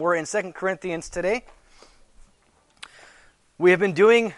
[0.00, 1.44] We're in 2 Corinthians today.
[3.58, 4.34] We have been doing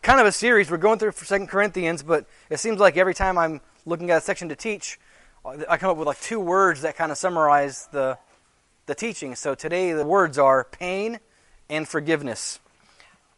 [0.00, 0.70] kind of a series.
[0.70, 4.20] We're going through 2 Corinthians, but it seems like every time I'm looking at a
[4.20, 5.00] section to teach,
[5.44, 8.16] I come up with like two words that kind of summarize the,
[8.86, 9.34] the teaching.
[9.34, 11.18] So today the words are pain
[11.68, 12.60] and forgiveness.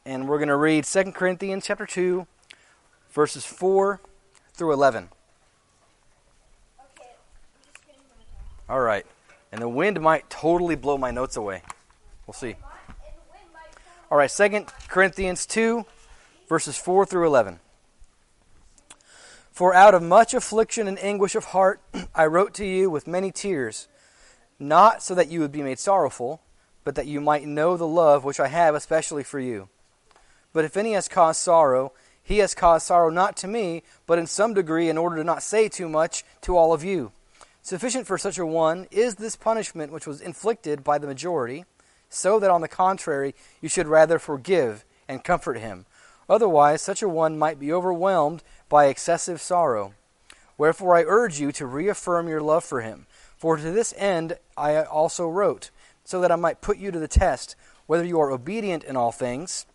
[0.05, 2.27] And we're going to read 2 Corinthians chapter 2,
[3.11, 4.03] verses 4
[4.53, 5.09] through 11.
[8.69, 9.07] All right.
[9.53, 11.62] And the wind might totally blow my notes away.
[12.27, 12.56] We'll see.
[14.11, 15.84] All right, Second Corinthians 2,
[16.48, 17.61] verses 4 through 11.
[19.51, 21.80] For out of much affliction and anguish of heart
[22.15, 23.88] I wrote to you with many tears,
[24.59, 26.41] not so that you would be made sorrowful,
[26.84, 29.69] but that you might know the love which I have especially for you.
[30.53, 31.92] But if any has caused sorrow,
[32.23, 35.42] he has caused sorrow not to me, but in some degree in order to not
[35.42, 37.12] say too much to all of you.
[37.65, 41.65] Sufficient for such a one is this punishment which was inflicted by the majority,
[42.09, 45.86] so that on the contrary you should rather forgive and comfort him.
[46.28, 49.95] Otherwise, such a one might be overwhelmed by excessive sorrow.
[50.59, 53.06] Wherefore I urge you to reaffirm your love for him.
[53.36, 55.70] For to this end I also wrote,
[56.05, 57.55] so that I might put you to the test,
[57.86, 59.67] whether you are obedient in all things.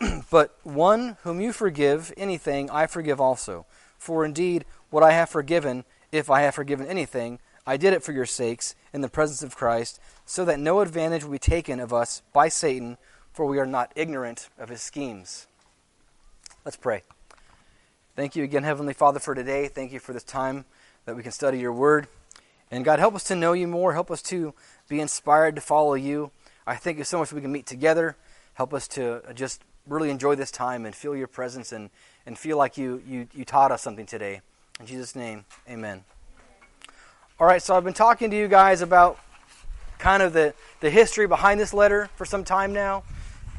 [0.30, 3.64] but one whom you forgive anything, I forgive also.
[3.96, 8.12] For indeed, what I have forgiven, if I have forgiven anything, I did it for
[8.12, 11.92] your sakes in the presence of Christ, so that no advantage will be taken of
[11.92, 12.96] us by Satan,
[13.32, 15.46] for we are not ignorant of his schemes.
[16.64, 17.02] Let's pray.
[18.14, 19.68] Thank you again, Heavenly Father, for today.
[19.68, 20.64] Thank you for this time
[21.04, 22.08] that we can study your word.
[22.70, 23.92] And God, help us to know you more.
[23.92, 24.54] Help us to
[24.88, 26.30] be inspired to follow you.
[26.66, 28.16] I thank you so much we can meet together.
[28.54, 31.90] Help us to just really enjoy this time and feel your presence and,
[32.24, 34.40] and feel like you, you, you taught us something today.
[34.78, 36.04] In Jesus' name, amen.
[37.40, 39.18] All right, so I've been talking to you guys about
[39.98, 43.02] kind of the, the history behind this letter for some time now,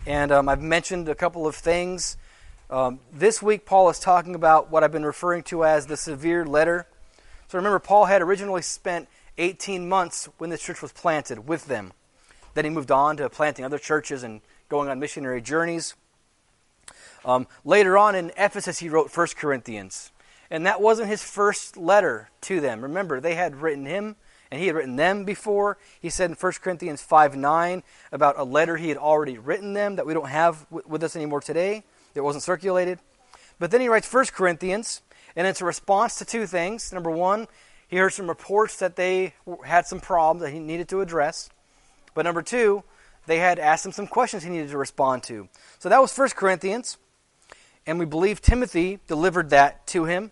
[0.06, 2.18] and um, I've mentioned a couple of things.
[2.70, 6.46] Um, this week, Paul is talking about what I've been referring to as the severe
[6.46, 6.86] letter.
[7.48, 9.08] So remember, Paul had originally spent
[9.40, 11.94] 18 months when this church was planted with them.
[12.54, 15.96] Then he moved on to planting other churches and going on missionary journeys.
[17.26, 20.12] Um, later on in Ephesus, he wrote 1 Corinthians.
[20.50, 22.82] And that wasn't his first letter to them.
[22.82, 24.16] Remember, they had written him
[24.52, 25.78] and he had written them before.
[26.00, 29.98] He said in 1 Corinthians 5 9 about a letter he had already written them
[29.98, 33.00] that we don't have with us anymore today, that wasn't circulated.
[33.60, 35.02] But then he writes 1 Corinthians,
[35.36, 36.94] and it's a response to two things.
[36.94, 37.48] Number one,
[37.88, 39.34] he heard some reports that they
[39.66, 41.50] had some problems that he needed to address.
[42.14, 42.84] But number two,
[43.26, 45.50] they had asked him some questions he needed to respond to.
[45.80, 46.98] So that was 1 Corinthians.
[47.86, 50.32] And we believe Timothy delivered that to him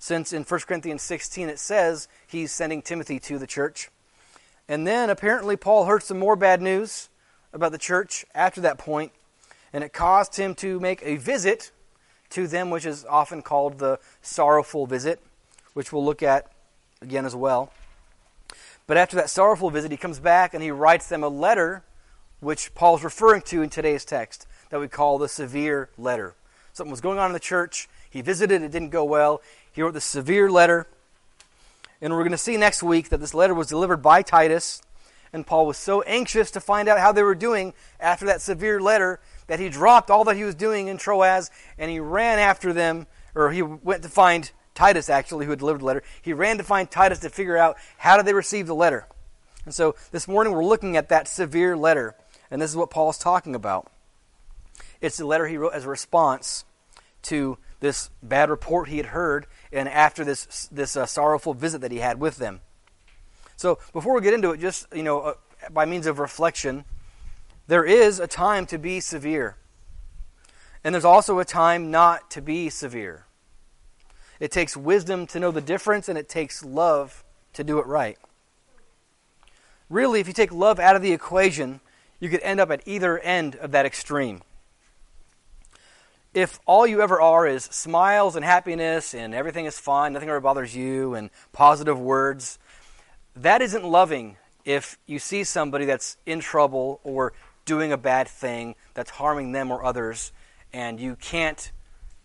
[0.00, 3.90] since in 1 Corinthians 16 it says he's sending Timothy to the church.
[4.66, 7.10] And then apparently Paul heard some more bad news
[7.52, 9.12] about the church after that point,
[9.72, 11.70] and it caused him to make a visit
[12.30, 15.20] to them, which is often called the sorrowful visit,
[15.74, 16.50] which we'll look at
[17.02, 17.70] again as well.
[18.86, 21.82] But after that sorrowful visit, he comes back and he writes them a letter,
[22.40, 26.34] which Paul's referring to in today's text, that we call the severe letter.
[26.72, 27.88] Something was going on in the church.
[28.08, 29.42] He visited, it didn't go well.
[29.72, 30.86] He wrote this severe letter.
[32.00, 34.82] And we're going to see next week that this letter was delivered by Titus.
[35.32, 38.80] And Paul was so anxious to find out how they were doing after that severe
[38.80, 42.72] letter that he dropped all that he was doing in Troas and he ran after
[42.72, 46.02] them, or he went to find Titus, actually, who had delivered the letter.
[46.22, 49.06] He ran to find Titus to figure out how did they receive the letter.
[49.64, 52.16] And so this morning we're looking at that severe letter.
[52.50, 53.90] And this is what Paul's talking about.
[55.00, 56.64] It's the letter he wrote as a response
[57.22, 61.92] to this bad report he had heard and after this, this uh, sorrowful visit that
[61.92, 62.60] he had with them.
[63.56, 65.34] So before we get into it, just, you know, uh,
[65.70, 66.84] by means of reflection,
[67.68, 69.56] there is a time to be severe.
[70.82, 73.26] And there's also a time not to be severe.
[74.40, 78.16] It takes wisdom to know the difference, and it takes love to do it right.
[79.90, 81.80] Really, if you take love out of the equation,
[82.18, 84.40] you could end up at either end of that extreme
[86.32, 90.40] if all you ever are is smiles and happiness and everything is fine, nothing ever
[90.40, 92.58] bothers you, and positive words,
[93.34, 97.32] that isn't loving if you see somebody that's in trouble or
[97.64, 100.32] doing a bad thing that's harming them or others,
[100.72, 101.72] and you can't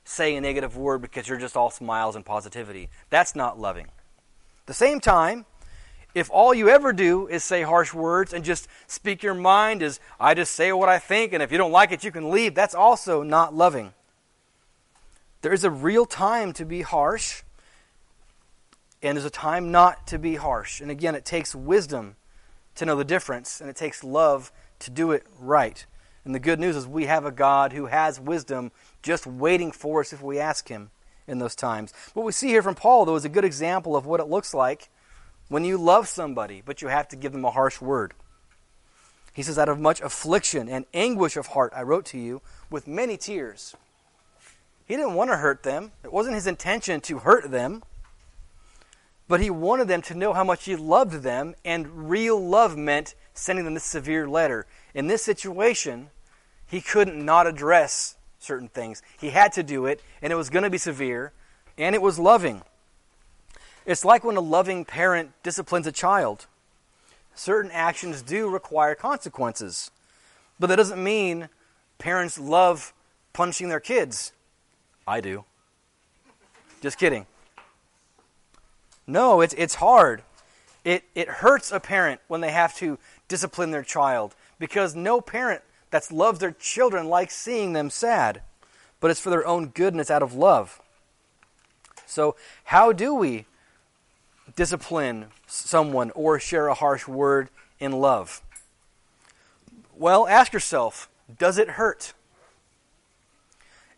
[0.03, 2.89] say a negative word because you're just all smiles and positivity.
[3.09, 3.85] That's not loving.
[3.85, 5.45] At the same time,
[6.15, 9.99] if all you ever do is say harsh words and just speak your mind as
[10.17, 12.55] I just say what I think, and if you don't like it, you can leave,
[12.55, 13.93] that's also not loving.
[15.41, 17.43] There is a real time to be harsh,
[19.03, 20.79] and there's a time not to be harsh.
[20.79, 22.15] And again, it takes wisdom
[22.75, 25.85] to know the difference, and it takes love to do it right.
[26.23, 28.71] And the good news is we have a God who has wisdom
[29.03, 30.91] just waiting for us if we ask Him
[31.27, 31.93] in those times.
[32.13, 34.53] What we see here from Paul, though, is a good example of what it looks
[34.53, 34.89] like
[35.47, 38.13] when you love somebody, but you have to give them a harsh word.
[39.33, 42.87] He says, Out of much affliction and anguish of heart, I wrote to you with
[42.87, 43.75] many tears.
[44.87, 47.83] He didn't want to hurt them, it wasn't his intention to hurt them.
[49.27, 53.15] But he wanted them to know how much he loved them, and real love meant
[53.33, 54.67] sending them this severe letter.
[54.93, 56.11] In this situation,
[56.67, 59.01] he couldn't not address certain things.
[59.19, 61.33] He had to do it, and it was going to be severe,
[61.77, 62.61] and it was loving.
[63.85, 66.47] It's like when a loving parent disciplines a child.
[67.35, 69.91] Certain actions do require consequences,
[70.59, 71.49] but that doesn't mean
[71.99, 72.93] parents love
[73.33, 74.31] punishing their kids.
[75.07, 75.43] I do.
[76.81, 77.27] Just kidding.
[79.05, 80.23] No, it's, it's hard.
[80.83, 82.97] It, it hurts a parent when they have to
[83.27, 85.61] discipline their child because no parent
[85.91, 88.41] that loves their children likes seeing them sad,
[88.99, 90.81] but it's for their own goodness out of love.
[92.05, 92.35] So,
[92.65, 93.45] how do we
[94.55, 97.49] discipline someone or share a harsh word
[97.79, 98.41] in love?
[99.95, 102.13] Well, ask yourself does it hurt?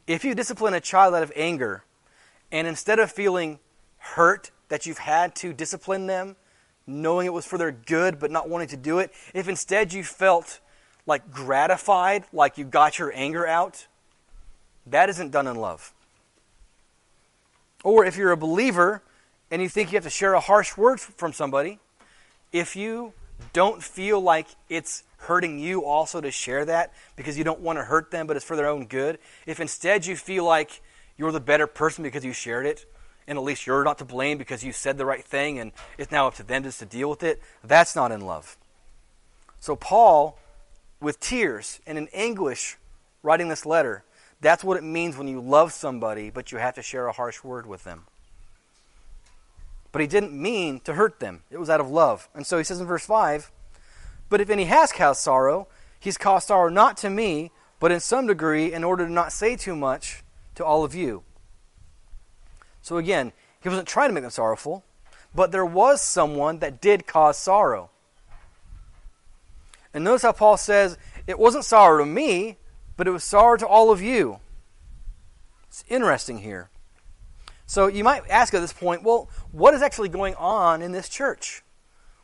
[0.05, 1.83] If you discipline a child out of anger,
[2.51, 3.59] and instead of feeling
[3.97, 6.37] hurt that you've had to discipline them,
[6.85, 10.03] knowing it was for their good but not wanting to do it, if instead you
[10.03, 10.61] felt
[11.05, 13.87] like gratified, like you got your anger out,
[14.85, 15.93] that isn't done in love.
[17.83, 19.01] Or if you're a believer
[19.51, 21.79] and you think you have to share a harsh word from somebody,
[22.51, 23.13] if you
[23.53, 27.83] don't feel like it's hurting you also to share that because you don't want to
[27.83, 30.81] hurt them, but it's for their own good, if instead you feel like
[31.17, 32.85] you're the better person because you shared it,
[33.27, 36.11] and at least you're not to blame because you said the right thing and it's
[36.11, 37.41] now up to them just to deal with it.
[37.63, 38.57] That's not in love.
[39.59, 40.37] So, Paul,
[41.01, 42.77] with tears and in anguish,
[43.23, 44.03] writing this letter,
[44.39, 47.43] that's what it means when you love somebody, but you have to share a harsh
[47.43, 48.03] word with them.
[49.97, 52.29] But he didn't mean to hurt them, it was out of love.
[52.35, 53.51] And so he says in verse 5
[54.29, 55.67] But if any has caused sorrow,
[55.99, 57.49] he's caused sorrow not to me,
[57.79, 60.21] but in some degree, in order to not say too much
[60.53, 61.23] to all of you.
[62.83, 64.85] So again, he wasn't trying to make them sorrowful,
[65.33, 67.89] but there was someone that did cause sorrow.
[69.95, 72.57] And notice how Paul says, It wasn't sorrow to me,
[72.97, 74.41] but it was sorrow to all of you.
[75.69, 76.69] It's interesting here.
[77.67, 81.09] So you might ask at this point, well, what is actually going on in this
[81.09, 81.63] church?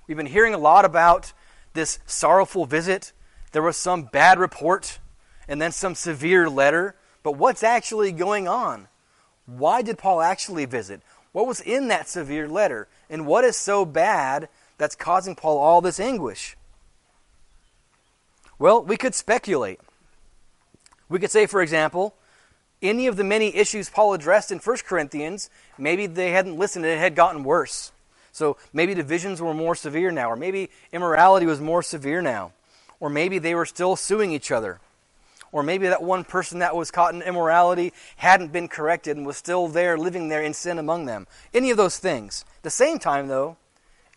[0.08, 1.34] We've been hearing a lot about
[1.74, 3.12] this sorrowful visit.
[3.52, 5.00] There was some bad report
[5.48, 6.96] and then some severe letter.
[7.24, 8.88] But what's actually going on?
[9.46, 11.02] Why did Paul actually visit?
[11.34, 12.88] What was in that severe letter?
[13.10, 14.48] And what is so bad
[14.78, 16.56] that's causing Paul all this anguish?
[18.58, 19.82] Well, we could speculate.
[21.10, 22.16] We could say, for example,
[22.84, 26.94] any of the many issues Paul addressed in 1 Corinthians, maybe they hadn't listened and
[26.94, 27.92] it had gotten worse.
[28.32, 32.52] So maybe divisions were more severe now, or maybe immorality was more severe now,
[33.00, 34.80] or maybe they were still suing each other
[35.54, 39.38] or maybe that one person that was caught in immorality hadn't been corrected and was
[39.38, 41.28] still there, living there in sin among them.
[41.54, 42.44] Any of those things.
[42.58, 43.56] At the same time, though,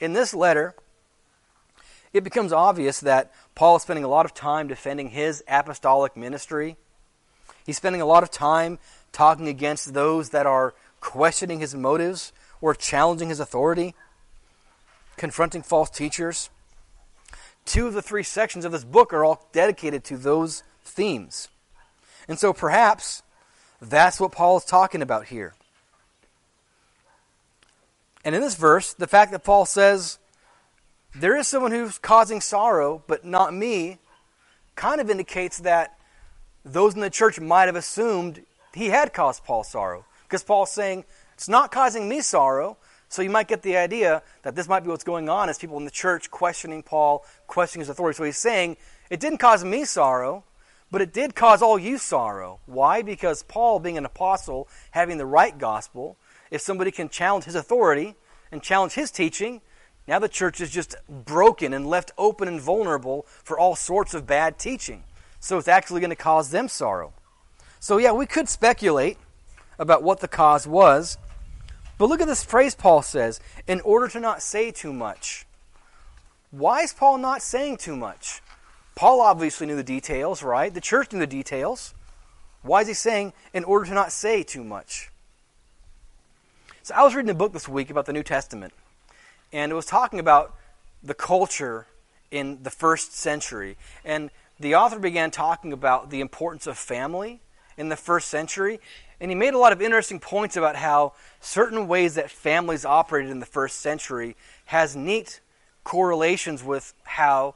[0.01, 0.75] in this letter,
[2.15, 6.79] it becomes obvious that Paul is spending a lot of time defending his apostolic ministry.
[7.67, 8.79] He's spending a lot of time
[9.11, 13.95] talking against those that are questioning his motives or challenging his authority,
[15.17, 16.49] confronting false teachers.
[17.65, 21.49] Two of the three sections of this book are all dedicated to those themes.
[22.29, 23.25] And so perhaps
[23.83, 25.55] that's what Paul is talking about here.
[28.25, 30.19] And in this verse, the fact that Paul says,
[31.15, 33.99] there is someone who's causing sorrow, but not me,
[34.75, 35.96] kind of indicates that
[36.67, 38.43] those in the church might have assumed
[38.75, 40.05] he had caused Paul sorrow.
[40.25, 41.05] Because Paul's saying,
[41.35, 42.77] it's not causing me sorrow.
[43.09, 45.79] So you might get the idea that this might be what's going on as people
[45.79, 48.17] in the church questioning Paul, questioning his authority.
[48.17, 48.77] So he's saying,
[49.11, 50.43] it didn't cause me sorrow,
[50.91, 52.59] but it did cause all you sorrow.
[52.67, 53.03] Why?
[53.03, 56.17] Because Paul, being an apostle, having the right gospel,
[56.51, 58.17] if somebody can challenge his authority
[58.51, 59.61] and challenge his teaching,
[60.09, 64.27] now the church is just broken and left open and vulnerable for all sorts of
[64.27, 65.05] bad teaching.
[65.41, 67.13] So it's actually going to cause them sorrow.
[67.81, 69.19] So, yeah, we could speculate
[69.79, 71.19] about what the cause was.
[71.99, 75.47] But look at this phrase Paul says in order to not say too much.
[76.51, 78.43] Why is Paul not saying too much?
[78.95, 80.73] Paul obviously knew the details, right?
[80.73, 81.95] The church knew the details.
[82.63, 85.11] Why is he saying, in order to not say too much?
[86.83, 88.73] So I was reading a book this week about the New Testament,
[89.53, 90.55] and it was talking about
[91.03, 91.87] the culture
[92.31, 93.77] in the first century.
[94.05, 97.41] And the author began talking about the importance of family
[97.77, 98.81] in the first century.
[99.21, 103.31] And he made a lot of interesting points about how certain ways that families operated
[103.31, 104.37] in the first century
[104.67, 105.41] has neat
[105.85, 107.55] correlations with how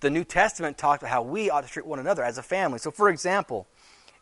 [0.00, 2.78] the New Testament talked about how we ought to treat one another as a family.
[2.78, 3.66] So, for example,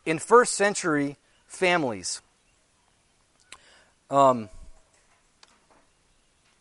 [0.05, 2.21] in first century families,
[4.09, 4.49] um,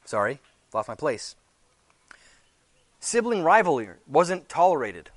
[0.04, 0.40] sorry,
[0.72, 1.34] lost my place.
[3.00, 5.10] Sibling rivalry wasn't tolerated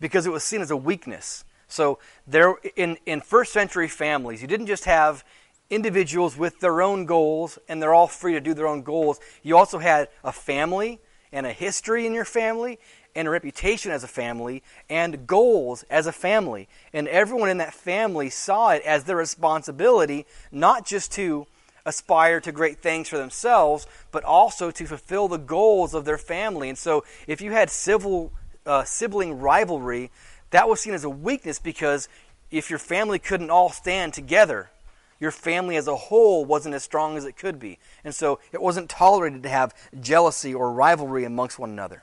[0.00, 1.44] because it was seen as a weakness.
[1.68, 5.24] So there in, in first century families, you didn't just have
[5.68, 9.18] individuals with their own goals and they're all free to do their own goals.
[9.42, 11.00] You also had a family
[11.32, 12.78] and a history in your family
[13.16, 16.68] and a reputation as a family and goals as a family.
[16.92, 21.46] And everyone in that family saw it as their responsibility not just to
[21.84, 26.68] aspire to great things for themselves, but also to fulfill the goals of their family.
[26.68, 28.32] And so if you had civil
[28.66, 30.10] uh, sibling rivalry,
[30.50, 32.08] that was seen as a weakness because
[32.50, 34.70] if your family couldn't all stand together,
[35.18, 37.78] your family as a whole wasn't as strong as it could be.
[38.04, 42.02] And so it wasn't tolerated to have jealousy or rivalry amongst one another.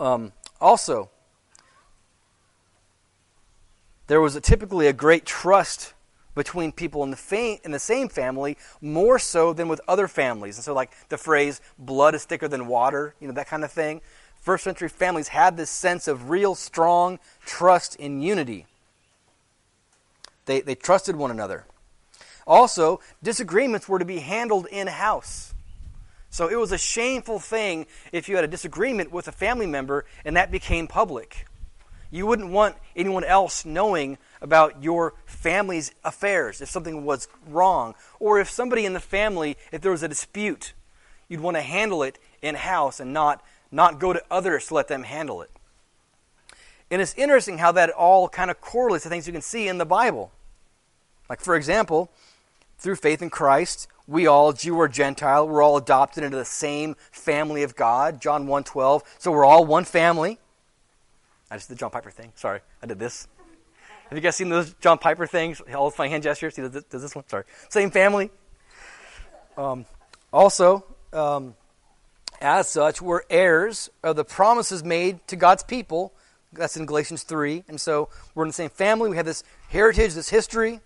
[0.00, 1.10] Um, also,
[4.06, 5.94] there was a, typically a great trust
[6.34, 10.56] between people in the, fam- in the same family, more so than with other families.
[10.56, 13.70] And so, like the phrase, blood is thicker than water, you know, that kind of
[13.70, 14.00] thing.
[14.44, 18.66] First century families had this sense of real strong trust in unity.
[20.44, 21.64] They, they trusted one another.
[22.46, 25.54] Also, disagreements were to be handled in house.
[26.28, 30.04] So it was a shameful thing if you had a disagreement with a family member
[30.26, 31.46] and that became public.
[32.10, 37.94] You wouldn't want anyone else knowing about your family's affairs if something was wrong.
[38.20, 40.74] Or if somebody in the family, if there was a dispute,
[41.30, 43.42] you'd want to handle it in house and not
[43.74, 45.50] not go to others to let them handle it.
[46.90, 49.78] And it's interesting how that all kind of correlates to things you can see in
[49.78, 50.30] the Bible.
[51.28, 52.10] Like, for example,
[52.78, 56.94] through faith in Christ, we all, Jew or Gentile, we're all adopted into the same
[57.10, 59.02] family of God, John 1.12.
[59.18, 60.38] So we're all one family.
[61.50, 62.32] I just did the John Piper thing.
[62.34, 63.26] Sorry, I did this.
[64.08, 65.62] Have you guys seen those John Piper things?
[65.74, 66.54] All funny hand gestures?
[66.56, 67.26] This, does this one?
[67.28, 67.44] Sorry.
[67.70, 68.30] Same family.
[69.56, 69.86] Um,
[70.32, 71.54] also, um,
[72.44, 76.12] as such, we're heirs of the promises made to God's people.
[76.52, 77.64] That's in Galatians 3.
[77.68, 79.08] And so we're in the same family.
[79.08, 80.80] We have this heritage, this history.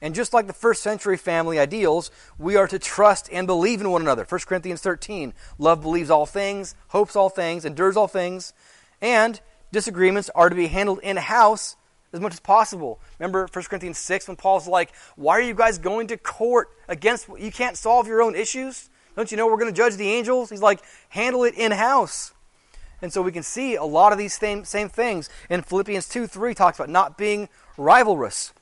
[0.00, 3.90] And just like the first century family ideals, we are to trust and believe in
[3.90, 4.24] one another.
[4.24, 5.34] 1 Corinthians 13.
[5.58, 8.54] Love believes all things, hopes all things, endures all things.
[9.02, 9.40] And
[9.72, 11.76] disagreements are to be handled in house
[12.12, 13.00] as much as possible.
[13.18, 17.28] Remember 1 Corinthians 6 when Paul's like, Why are you guys going to court against
[17.36, 18.88] you can't solve your own issues?
[19.16, 20.50] Don't you know we're going to judge the angels?
[20.50, 22.32] He's like, handle it in house.
[23.02, 25.28] And so we can see a lot of these same, same things.
[25.48, 27.48] In Philippians 2 3 talks about not being
[27.78, 28.52] rivalrous.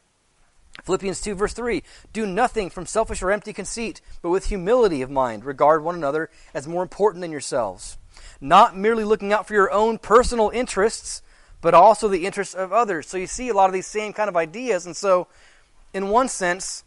[0.84, 5.10] Philippians 2, verse 3 Do nothing from selfish or empty conceit, but with humility of
[5.10, 7.98] mind, regard one another as more important than yourselves.
[8.40, 11.22] Not merely looking out for your own personal interests,
[11.60, 13.08] but also the interests of others.
[13.08, 14.86] So you see a lot of these same kind of ideas.
[14.86, 15.26] And so,
[15.92, 16.84] in one sense,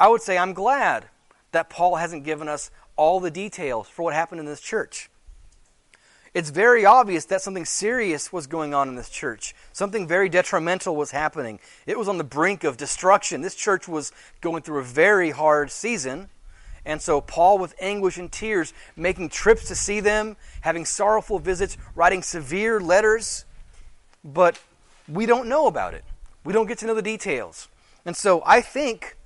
[0.00, 1.06] I would say I'm glad
[1.52, 5.10] that Paul hasn't given us all the details for what happened in this church.
[6.36, 9.54] It's very obvious that something serious was going on in this church.
[9.72, 11.60] Something very detrimental was happening.
[11.86, 13.40] It was on the brink of destruction.
[13.40, 14.12] This church was
[14.42, 16.28] going through a very hard season.
[16.84, 21.78] And so, Paul, with anguish and tears, making trips to see them, having sorrowful visits,
[21.94, 23.46] writing severe letters,
[24.22, 24.60] but
[25.08, 26.04] we don't know about it.
[26.44, 27.68] We don't get to know the details.
[28.04, 29.16] And so, I think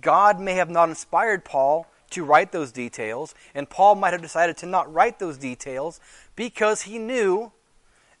[0.00, 4.56] God may have not inspired Paul to write those details, and Paul might have decided
[4.58, 6.00] to not write those details
[6.36, 7.52] because he knew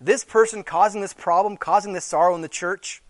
[0.00, 3.02] this person causing this problem, causing this sorrow in the church,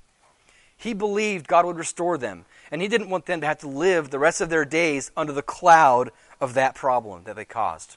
[0.76, 2.44] he believed God would restore them.
[2.70, 5.32] And he didn't want them to have to live the rest of their days under
[5.32, 6.10] the cloud
[6.40, 7.96] of that problem that they caused.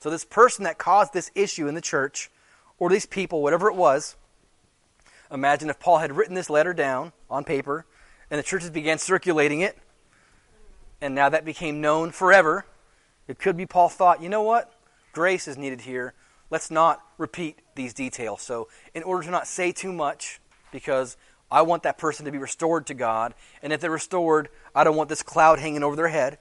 [0.00, 2.30] So, this person that caused this issue in the church,
[2.78, 4.16] or these people, whatever it was,
[5.30, 7.86] imagine if Paul had written this letter down on paper
[8.30, 9.78] and the churches began circulating it
[11.02, 12.64] and now that became known forever.
[13.28, 14.72] It could be Paul thought, you know what?
[15.12, 16.14] Grace is needed here.
[16.48, 18.42] Let's not repeat these details.
[18.42, 20.40] So, in order to not say too much,
[20.70, 21.16] because
[21.50, 24.96] I want that person to be restored to God, and if they're restored, I don't
[24.96, 26.38] want this cloud hanging over their head.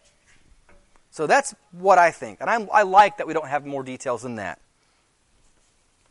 [1.11, 2.39] So that's what I think.
[2.39, 4.61] And I'm, i like that we don't have more details than that.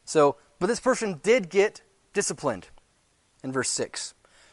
[0.04, 1.80] So, but this person did get
[2.12, 2.68] disciplined
[3.42, 4.12] in verse 6.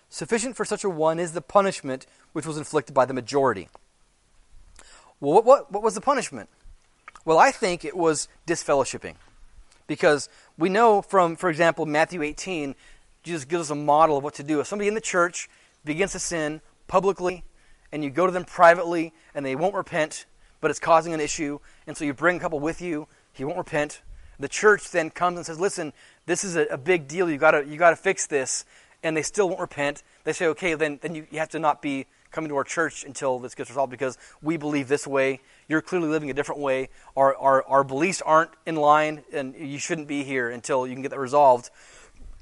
[0.10, 3.68] Sufficient for such a one is the punishment which was inflicted by the majority.
[5.20, 6.50] Well, what, what, what was the punishment?
[7.26, 9.16] Well, I think it was disfellowshipping.
[9.88, 12.76] Because we know from, for example, Matthew 18,
[13.24, 14.60] Jesus gives us a model of what to do.
[14.60, 15.50] If somebody in the church
[15.84, 17.44] begins to sin publicly,
[17.92, 20.26] and you go to them privately, and they won't repent,
[20.62, 23.58] but it's causing an issue, and so you bring a couple with you, he won't
[23.58, 24.02] repent.
[24.40, 25.94] The church then comes and says, "Listen,
[26.26, 27.30] this is a, a big deal.
[27.30, 28.66] You got you to fix this,"
[29.04, 30.04] and they still won't repent.
[30.26, 32.06] They say, "Okay, then then you, you have to not be
[32.38, 35.40] coming to our church until this gets resolved because we believe this way.
[35.68, 36.90] You're clearly living a different way.
[37.16, 41.02] Our, our, our beliefs aren't in line, and you shouldn't be here until you can
[41.02, 41.72] get that resolved.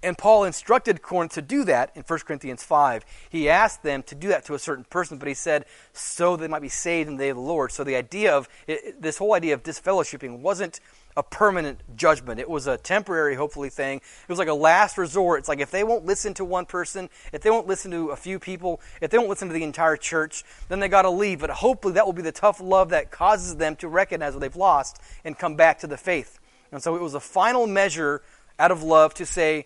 [0.05, 3.03] And Paul instructed Corinth to do that in 1 Corinthians 5.
[3.27, 6.47] He asked them to do that to a certain person, but he said, so they
[6.47, 7.71] might be saved in the day of the Lord.
[7.71, 10.79] So the idea of it, this whole idea of disfellowshipping wasn't
[11.17, 12.39] a permanent judgment.
[12.39, 13.97] It was a temporary, hopefully, thing.
[13.97, 15.39] It was like a last resort.
[15.39, 18.15] It's like if they won't listen to one person, if they won't listen to a
[18.15, 21.39] few people, if they won't listen to the entire church, then they got to leave.
[21.39, 24.55] But hopefully, that will be the tough love that causes them to recognize what they've
[24.55, 26.37] lost and come back to the faith.
[26.71, 28.21] And so it was a final measure
[28.59, 29.65] out of love to say,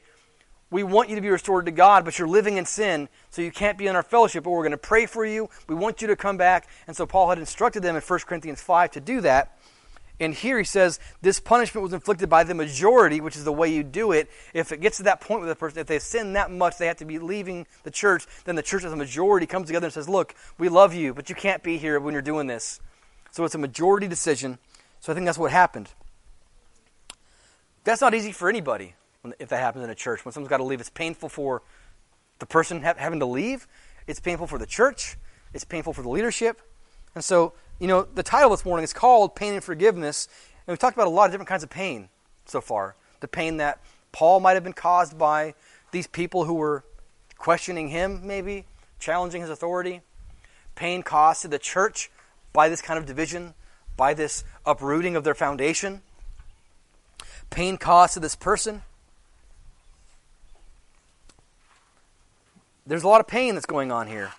[0.72, 3.52] we want you to be restored to God, but you're living in sin, so you
[3.52, 5.50] can't be in our fellowship, but we're going to pray for you.
[5.68, 6.68] We want you to come back.
[6.86, 9.58] And so Paul had instructed them in 1 Corinthians 5 to do that.
[10.20, 13.74] And here he says this punishment was inflicted by the majority, which is the way
[13.74, 14.30] you do it.
[14.54, 16.88] If it gets to that point with a person, if they sin that much, they
[16.88, 19.94] have to be leaving the church, then the church as a majority comes together and
[19.94, 22.82] says, Look, we love you, but you can't be here when you're doing this.
[23.32, 24.60] So it's a majority decision.
[25.00, 25.90] So I think that's what happened.
[27.86, 28.96] That's not easy for anybody
[29.40, 30.26] if that happens in a church.
[30.26, 31.62] When someone's got to leave, it's painful for
[32.40, 33.68] the person having to leave,
[34.08, 35.18] it's painful for the church,
[35.54, 36.62] it's painful for the leadership.
[37.16, 40.28] And so you know, the title this morning is called Pain and Forgiveness,
[40.68, 42.10] and we've talked about a lot of different kinds of pain
[42.46, 42.96] so far.
[43.22, 43.80] The pain that
[44.12, 45.54] Paul might have been caused by
[45.92, 46.84] these people who were
[47.38, 48.66] questioning him, maybe,
[49.00, 50.02] challenging his authority.
[50.76, 52.12] Pain caused to the church
[52.52, 53.54] by this kind of division,
[53.96, 56.02] by this uprooting of their foundation.
[57.50, 58.82] Pain caused to this person.
[62.90, 64.32] There's a lot of pain that's going on here.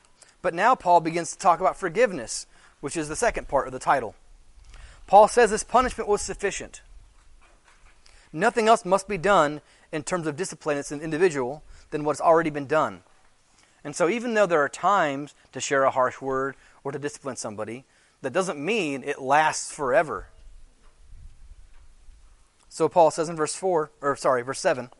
[0.42, 2.46] But now Paul begins to talk about forgiveness
[2.80, 4.14] which is the second part of the title.
[5.06, 6.82] Paul says this punishment was sufficient.
[8.32, 9.60] Nothing else must be done
[9.92, 13.02] in terms of discipline as an individual than what's already been done.
[13.82, 17.36] And so, even though there are times to share a harsh word or to discipline
[17.36, 17.84] somebody,
[18.22, 20.28] that doesn't mean it lasts forever.
[22.68, 24.90] So, Paul says in verse 4, or sorry, verse 7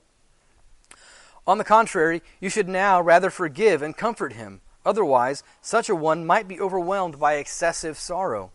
[1.51, 6.25] On the contrary, you should now rather forgive and comfort him Otherwise, such a one
[6.25, 8.51] might be overwhelmed by excessive sorrow.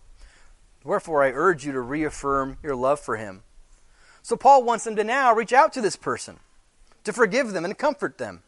[0.83, 3.43] Wherefore, I urge you to reaffirm your love for him.
[4.21, 6.39] So, Paul wants them to now reach out to this person,
[7.03, 8.41] to forgive them and comfort them,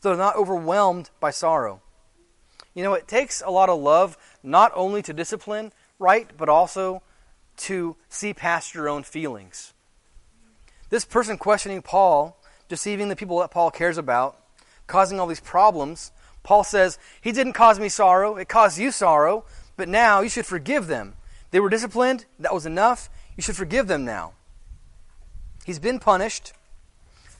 [0.00, 1.82] so they're not overwhelmed by sorrow.
[2.74, 7.02] You know, it takes a lot of love not only to discipline right, but also
[7.58, 9.74] to see past your own feelings.
[10.88, 14.38] This person questioning Paul, deceiving the people that Paul cares about,
[14.86, 19.44] causing all these problems, Paul says, He didn't cause me sorrow, it caused you sorrow,
[19.76, 21.14] but now you should forgive them.
[21.50, 23.08] They were disciplined, that was enough.
[23.36, 24.32] You should forgive them now.
[25.64, 26.52] He's been punished,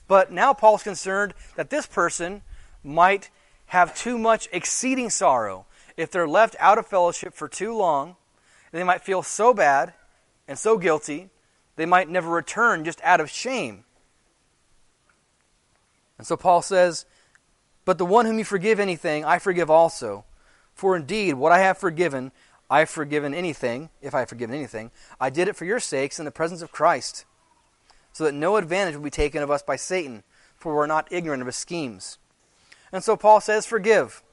[0.07, 2.41] but now Paul's concerned that this person
[2.83, 3.29] might
[3.67, 5.65] have too much exceeding sorrow.
[5.97, 8.15] If they're left out of fellowship for too long,
[8.71, 9.93] they might feel so bad
[10.47, 11.29] and so guilty,
[11.75, 13.83] they might never return just out of shame.
[16.23, 17.05] And so Paul says,
[17.83, 20.23] but the one whom you forgive anything, I forgive also.
[20.73, 22.31] For indeed, what I have forgiven,
[22.69, 24.91] I have forgiven anything, if I have forgiven anything.
[25.19, 27.25] I did it for your sakes in the presence of Christ,
[28.13, 30.23] so that no advantage will be taken of us by Satan,
[30.55, 32.19] for we're not ignorant of his schemes.
[32.93, 34.23] And so Paul says, Forgive.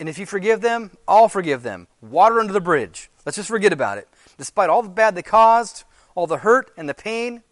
[0.00, 1.88] And if you forgive them, I'll forgive them.
[2.00, 3.10] Water under the bridge.
[3.26, 4.08] Let's just forget about it.
[4.38, 7.42] Despite all the bad they caused, all the hurt and the pain,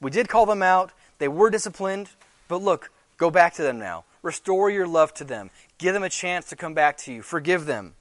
[0.00, 0.92] we did call them out.
[1.20, 2.10] They were disciplined.
[2.48, 4.04] But look, Go back to them now.
[4.22, 5.50] Restore your love to them.
[5.76, 7.20] Give them a chance to come back to you.
[7.20, 7.92] Forgive them.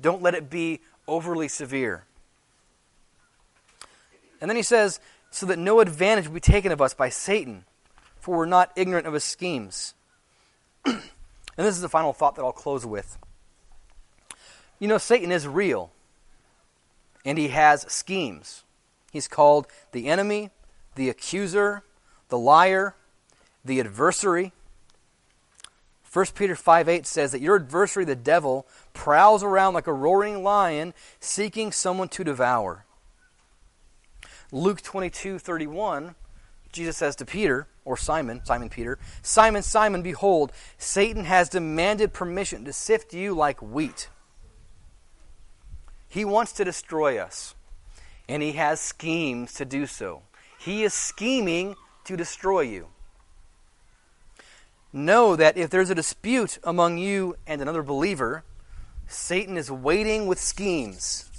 [0.00, 2.04] Don't let it be overly severe.
[4.40, 4.98] And then he says,
[5.30, 7.64] so that no advantage will be taken of us by Satan,
[8.18, 9.94] for we're not ignorant of his schemes.
[10.84, 11.00] and
[11.56, 13.18] this is the final thought that I'll close with.
[14.80, 15.92] You know, Satan is real,
[17.24, 18.64] and he has schemes.
[19.12, 20.50] He's called the enemy,
[20.96, 21.84] the accuser,
[22.28, 22.94] the liar,
[23.64, 24.52] the adversary.
[26.12, 30.42] 1 Peter 5 8 says that your adversary, the devil, prowls around like a roaring
[30.42, 32.84] lion seeking someone to devour.
[34.52, 36.14] Luke 22 31,
[36.72, 42.64] Jesus says to Peter, or Simon, Simon Peter, Simon, Simon, behold, Satan has demanded permission
[42.64, 44.08] to sift you like wheat.
[46.08, 47.54] He wants to destroy us.
[48.28, 50.22] and he has schemes to do so.
[50.58, 51.76] He is scheming
[52.06, 52.88] to destroy you.
[54.92, 58.44] Know that if there's a dispute among you and another believer,
[59.06, 61.30] Satan is waiting with schemes.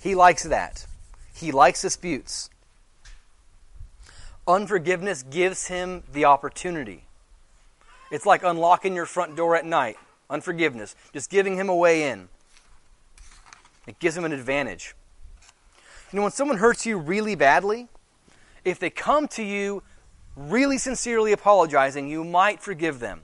[0.00, 0.86] He likes that.
[1.34, 2.50] He likes disputes.
[4.46, 7.04] Unforgiveness gives him the opportunity.
[8.10, 9.96] It's like unlocking your front door at night.
[10.30, 10.96] Unforgiveness.
[11.12, 12.28] Just giving him a way in.
[13.86, 14.94] It gives him an advantage.
[16.10, 17.88] You know, when someone hurts you really badly,
[18.64, 19.82] if they come to you
[20.36, 23.22] really sincerely apologizing, you might forgive them.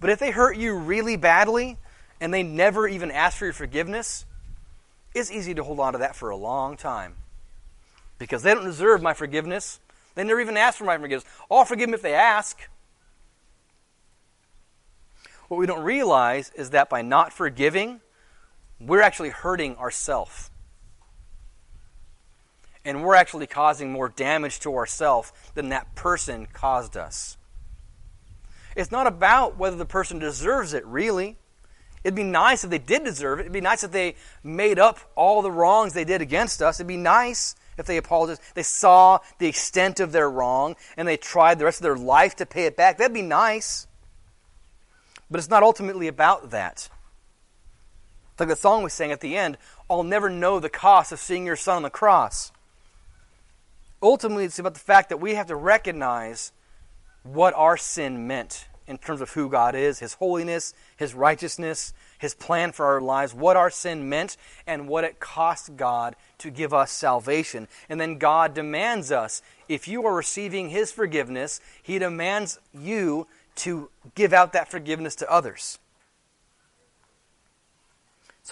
[0.00, 1.78] But if they hurt you really badly
[2.20, 4.24] and they never even ask for your forgiveness,
[5.14, 7.16] it's easy to hold on to that for a long time.
[8.18, 9.80] Because they don't deserve my forgiveness.
[10.14, 11.28] They never even ask for my forgiveness.
[11.50, 12.58] I'll forgive them if they ask.
[15.48, 18.00] What we don't realize is that by not forgiving,
[18.80, 20.50] we're actually hurting ourselves
[22.84, 27.36] and we're actually causing more damage to ourselves than that person caused us.
[28.74, 31.36] It's not about whether the person deserves it, really.
[32.02, 33.42] It'd be nice if they did deserve it.
[33.42, 36.80] It'd be nice if they made up all the wrongs they did against us.
[36.80, 38.40] It'd be nice if they apologized.
[38.54, 42.34] They saw the extent of their wrong and they tried the rest of their life
[42.36, 42.98] to pay it back.
[42.98, 43.86] That'd be nice.
[45.30, 46.88] But it's not ultimately about that.
[48.38, 49.56] Like the song we sang at the end,
[49.88, 52.50] I'll never know the cost of seeing your son on the cross
[54.02, 56.52] ultimately, it's about the fact that we have to recognize
[57.22, 62.34] what our sin meant in terms of who God is, His holiness, His righteousness, His
[62.34, 64.36] plan for our lives, what our sin meant,
[64.66, 67.68] and what it cost God to give us salvation.
[67.88, 73.90] And then God demands us, if you are receiving His forgiveness, He demands you to
[74.14, 75.78] give out that forgiveness to others.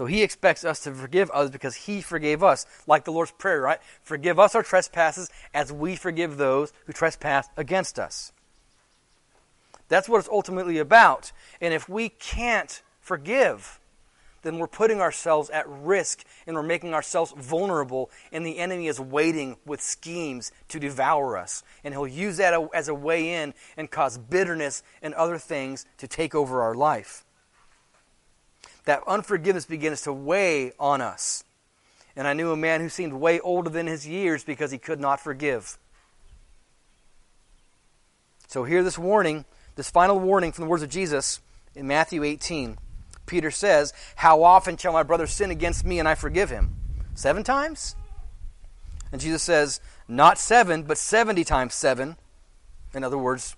[0.01, 3.61] So he expects us to forgive others because he forgave us, like the Lord's Prayer,
[3.61, 3.81] right?
[4.03, 8.33] Forgive us our trespasses as we forgive those who trespass against us.
[9.89, 11.33] That's what it's ultimately about.
[11.61, 13.79] And if we can't forgive,
[14.41, 18.99] then we're putting ourselves at risk and we're making ourselves vulnerable, and the enemy is
[18.99, 21.63] waiting with schemes to devour us.
[21.85, 26.09] And he'll use that as a way in and cause bitterness and other things to
[26.09, 27.27] take over our life
[28.85, 31.45] that unforgiveness begins to weigh on us.
[32.17, 35.01] And I knew a man who seemed way older than his years because he could
[35.01, 35.79] not forgive.
[38.49, 39.45] So, hear this warning,
[39.77, 41.41] this final warning from the words of Jesus
[41.75, 42.79] in Matthew 18.
[43.27, 46.75] Peter says, How often shall my brother sin against me and I forgive him?
[47.15, 47.95] Seven times?
[49.13, 52.17] And Jesus says, Not seven, but 70 times seven.
[52.93, 53.55] In other words,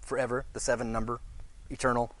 [0.00, 1.20] forever, the seven number,
[1.68, 2.12] eternal.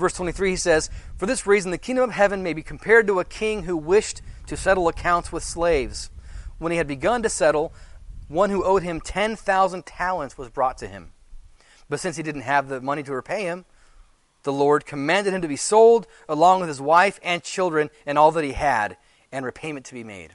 [0.00, 3.20] Verse 23, he says, For this reason the kingdom of heaven may be compared to
[3.20, 6.10] a king who wished to settle accounts with slaves.
[6.58, 7.74] When he had begun to settle,
[8.26, 11.12] one who owed him 10,000 talents was brought to him.
[11.90, 13.66] But since he didn't have the money to repay him,
[14.42, 18.30] the Lord commanded him to be sold along with his wife and children and all
[18.32, 18.96] that he had,
[19.30, 20.32] and repayment to be made.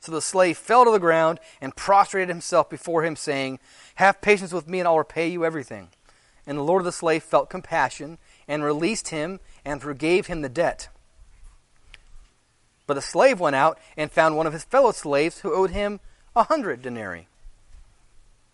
[0.00, 3.60] So the slave fell to the ground and prostrated himself before him, saying,
[3.94, 5.90] Have patience with me, and I'll repay you everything.
[6.46, 10.48] And the Lord of the slave felt compassion and released him and forgave him the
[10.48, 10.88] debt.
[12.86, 16.00] But the slave went out and found one of his fellow slaves who owed him
[16.36, 17.28] a hundred denarii.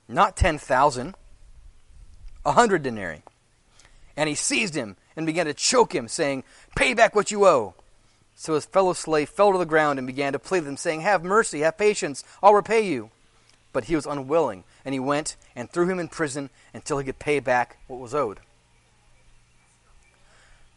[0.09, 1.14] Not ten thousand,
[2.44, 3.22] a hundred denarii.
[4.16, 6.44] And he seized him and began to choke him, saying,
[6.76, 7.74] Pay back what you owe.
[8.35, 11.03] So his fellow slave fell to the ground and began to plead with him, saying,
[11.03, 13.11] Have mercy, have patience, I'll repay you.
[13.72, 17.18] But he was unwilling, and he went and threw him in prison until he could
[17.18, 18.40] pay back what was owed.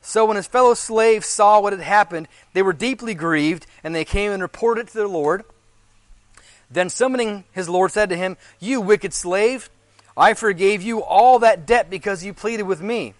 [0.01, 4.03] So when his fellow slaves saw what had happened, they were deeply grieved, and they
[4.06, 5.43] came and reported it to their Lord.
[6.69, 9.69] Then summoning his Lord said to him, You wicked slave,
[10.17, 13.13] I forgave you all that debt because you pleaded with me.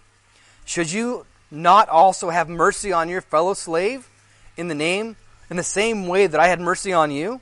[0.64, 4.08] Should you not also have mercy on your fellow slave
[4.56, 5.16] in the name,
[5.50, 7.40] in the same way that I had mercy on you?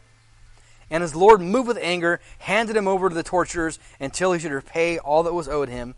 [0.93, 4.53] And his Lord, moved with anger, handed him over to the torturers until he should
[4.53, 5.95] repay all that was owed him.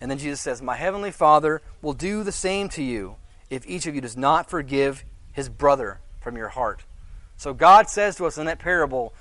[0.00, 3.14] And then Jesus says, My heavenly Father will do the same to you
[3.50, 6.82] if each of you does not forgive his brother from your heart.
[7.36, 9.14] So God says to us in that parable,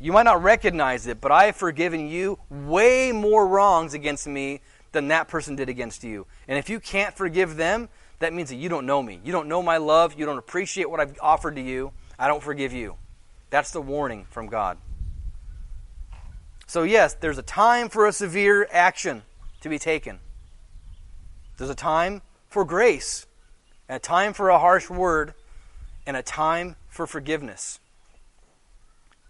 [0.00, 4.62] You might not recognize it, but I have forgiven you way more wrongs against me
[4.90, 6.26] than that person did against you.
[6.48, 7.88] And if you can't forgive them,
[8.18, 9.20] that means that you don't know me.
[9.22, 10.18] You don't know my love.
[10.18, 11.92] You don't appreciate what I've offered to you.
[12.18, 12.96] I don't forgive you.
[13.52, 14.78] That's the warning from God.
[16.66, 19.24] So, yes, there's a time for a severe action
[19.60, 20.20] to be taken.
[21.58, 23.26] There's a time for grace,
[23.90, 25.34] and a time for a harsh word,
[26.06, 27.78] and a time for forgiveness.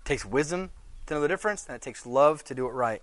[0.02, 0.70] It takes wisdom
[1.06, 3.02] to know the difference, and it takes love to do it right.